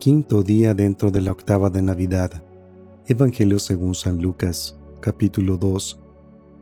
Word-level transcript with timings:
Quinto 0.00 0.42
día 0.42 0.74
dentro 0.74 1.12
de 1.12 1.20
la 1.20 1.30
octava 1.30 1.70
de 1.70 1.82
Navidad. 1.82 2.42
Evangelio 3.06 3.60
según 3.60 3.94
San 3.94 4.20
Lucas, 4.20 4.76
capítulo 4.98 5.56
2, 5.56 6.00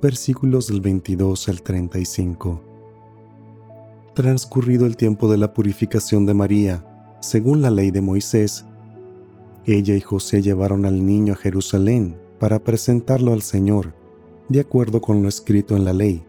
versículos 0.03 0.67
del 0.67 0.83
22 0.83 1.49
al 1.49 1.63
35. 1.63 2.61
Transcurrido 4.15 4.85
el 4.85 4.99
tiempo 4.99 5.31
de 5.31 5.39
la 5.39 5.55
purificación 5.55 6.27
de 6.27 6.35
María, 6.35 7.17
según 7.23 7.63
la 7.63 7.71
ley 7.71 7.91
de 7.91 8.03
Moisés, 8.03 8.67
ella 9.65 9.95
y 9.95 10.03
José 10.03 10.43
llevaron 10.43 10.85
al 10.85 11.07
niño 11.07 11.33
a 11.33 11.37
Jerusalén 11.37 12.19
para 12.39 12.59
presentarlo 12.59 13.33
al 13.33 13.41
Señor, 13.41 13.95
de 14.51 14.61
acuerdo 14.61 15.01
con 15.01 15.23
lo 15.23 15.29
escrito 15.31 15.75
en 15.75 15.87
la 15.87 15.95
ley. 15.95 16.23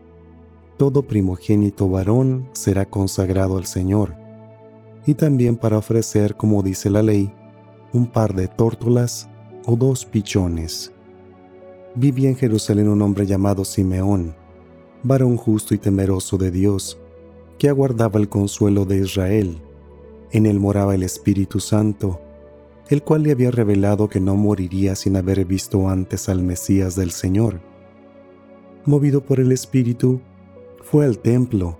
Todo 0.78 1.02
primogénito 1.02 1.90
varón 1.90 2.48
será 2.54 2.86
consagrado 2.86 3.58
al 3.58 3.66
Señor 3.66 4.27
y 5.08 5.14
también 5.14 5.56
para 5.56 5.78
ofrecer, 5.78 6.36
como 6.36 6.62
dice 6.62 6.90
la 6.90 7.02
ley, 7.02 7.34
un 7.94 8.08
par 8.08 8.36
de 8.36 8.50
tórtolas 8.50 9.30
o 9.66 9.78
dos 9.78 10.06
pichones. 10.06 10.92
Vivía 11.96 12.30
en 12.30 12.36
Jerusalén 12.36 12.90
un 12.90 13.02
hombre 13.02 13.26
llamado 13.26 13.64
Simeón, 13.64 14.36
varón 15.04 15.38
justo 15.38 15.74
y 15.74 15.78
temeroso 15.78 16.38
de 16.38 16.52
Dios, 16.52 17.00
que 17.58 17.70
aguardaba 17.70 18.20
el 18.20 18.28
consuelo 18.28 18.84
de 18.84 18.98
Israel. 18.98 19.58
En 20.32 20.46
él 20.46 20.60
moraba 20.60 20.94
el 20.94 21.04
Espíritu 21.04 21.62
Santo, 21.62 22.20
el 22.90 23.02
cual 23.02 23.24
le 23.24 23.32
había 23.32 23.50
revelado 23.50 24.10
que 24.10 24.20
no 24.20 24.36
moriría 24.36 24.94
sin 24.96 25.16
haber 25.16 25.46
visto 25.46 25.88
antes 25.88 26.28
al 26.28 26.44
Mesías 26.44 26.98
del 26.98 27.12
Señor. 27.12 27.62
Movido 28.84 29.22
por 29.22 29.40
el 29.40 29.54
Espíritu, 29.54 30.20
fue 30.84 31.06
al 31.06 31.20
templo 31.20 31.78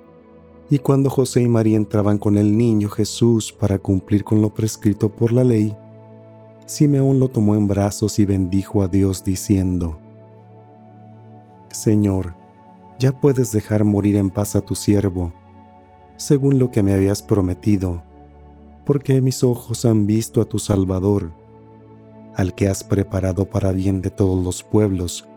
y 0.70 0.80
cuando 0.80 1.10
José 1.10 1.42
y 1.42 1.48
María 1.48 1.78
entraban 1.78 2.18
con 2.18 2.38
el 2.38 2.58
niño 2.58 2.90
Jesús 2.90 3.54
para 3.54 3.80
cumplir 3.80 4.24
con 4.24 4.42
lo 4.42 4.54
prescrito 4.54 5.10
por 5.10 5.32
la 5.32 5.44
ley, 5.44 5.76
Simeón 6.66 7.20
lo 7.20 7.30
tomó 7.30 7.56
en 7.56 7.68
brazos 7.68 8.20
y 8.20 8.26
bendijo 8.26 8.82
a 8.82 8.90
Dios 8.90 9.24
diciendo, 9.24 9.98
Señor, 11.72 12.36
ya 13.00 13.18
puedes 13.18 13.52
dejar 13.54 13.86
morir 13.86 14.18
en 14.18 14.30
paz 14.30 14.58
a 14.58 14.62
tu 14.62 14.76
siervo, 14.76 15.32
según 16.18 16.60
lo 16.60 16.70
que 16.70 16.84
me 16.84 16.94
habías 16.94 17.22
prometido, 17.22 18.04
porque 18.86 19.22
mis 19.22 19.44
ojos 19.44 19.86
han 19.86 20.06
visto 20.06 20.42
a 20.42 20.46
tu 20.46 20.60
Salvador, 20.60 21.32
al 22.36 22.54
que 22.56 22.68
has 22.68 22.84
preparado 22.84 23.46
para 23.46 23.72
bien 23.72 24.02
de 24.02 24.10
todos 24.10 24.44
los 24.44 24.64
pueblos, 24.64 25.28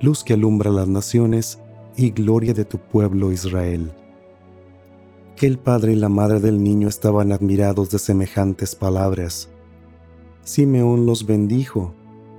luz 0.00 0.24
que 0.24 0.32
alumbra 0.32 0.70
las 0.70 0.88
naciones 0.88 1.60
y 1.96 2.10
gloria 2.10 2.52
de 2.52 2.64
tu 2.64 2.78
pueblo 2.78 3.30
Israel 3.30 3.92
el 5.42 5.58
padre 5.58 5.92
y 5.92 5.96
la 5.96 6.08
madre 6.08 6.40
del 6.40 6.62
niño 6.62 6.88
estaban 6.88 7.32
admirados 7.32 7.90
de 7.90 7.98
semejantes 7.98 8.74
palabras. 8.74 9.50
Simeón 10.42 11.06
los 11.06 11.26
bendijo 11.26 11.92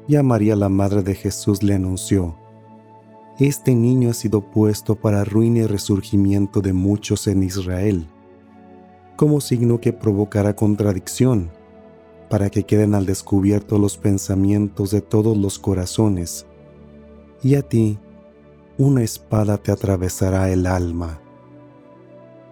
y 0.08 0.16
a 0.16 0.24
María 0.24 0.56
la 0.56 0.70
madre 0.70 1.04
de 1.04 1.14
Jesús 1.14 1.62
le 1.62 1.76
anunció, 1.76 2.36
Este 3.38 3.76
niño 3.76 4.10
ha 4.10 4.14
sido 4.14 4.42
puesto 4.42 4.96
para 4.96 5.24
ruina 5.24 5.60
y 5.60 5.66
resurgimiento 5.68 6.62
de 6.62 6.74
muchos 6.74 7.28
en 7.28 7.44
Israel, 7.44 8.08
como 9.18 9.42
signo 9.42 9.82
que 9.82 9.94
provocará 9.94 10.56
contradicción, 10.56 11.52
para 12.30 12.50
que 12.50 12.64
queden 12.64 12.96
al 12.96 13.06
descubierto 13.06 13.78
los 13.78 13.98
pensamientos 13.98 14.92
de 14.92 15.02
todos 15.02 15.38
los 15.38 15.60
corazones, 15.60 16.46
y 17.44 17.56
a 17.56 17.62
ti 17.62 18.00
una 18.78 19.04
espada 19.04 19.58
te 19.58 19.72
atravesará 19.72 20.50
el 20.50 20.66
alma 20.66 21.22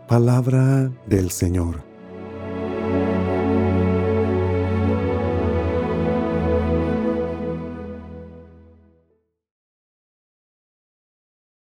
Palabra 0.07 0.91
del 1.07 1.31
Señor. 1.31 1.92